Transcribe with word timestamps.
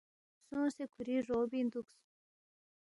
سونگسے 0.47 0.83
کُھوری 0.91 1.15
رُعبِنگ 1.27 1.69
دُوکس 1.71 1.97